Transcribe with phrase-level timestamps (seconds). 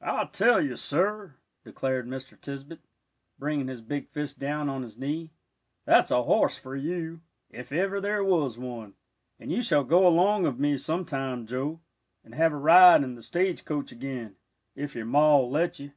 [0.00, 2.36] "I tell you, sir," declared Mr.
[2.36, 2.80] Tisbett,
[3.38, 5.30] bringing his big fist down on his knee,
[5.84, 7.20] "that's a horse for you,
[7.54, 8.94] ef ever there was one.
[9.38, 11.78] And you shall go along of me sometime, Joe,
[12.24, 14.34] and have a ride in th' stage coach again,
[14.74, 15.92] if your Ma'll let you."